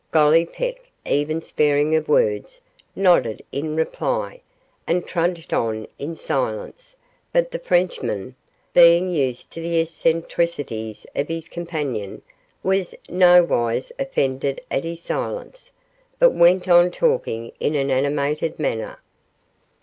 [0.11, 2.59] Gollipeck, ever sparing of words,
[2.95, 4.41] nodded in reply,
[4.87, 6.95] and trudged on in silence,
[7.31, 8.33] but the Frenchmen,
[8.73, 12.23] being used to the eccentricities of his companion,
[12.63, 15.71] was in nowise offended at his silence,
[16.17, 18.97] but went on talking in an animated manner.